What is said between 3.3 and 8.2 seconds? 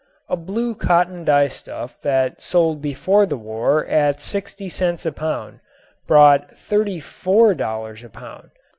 war at sixty cents a pound, brought $34 a